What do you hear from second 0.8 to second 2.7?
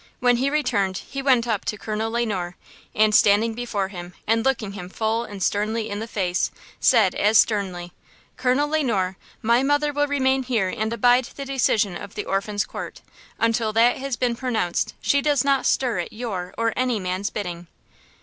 he went up to Colonel Le Noir,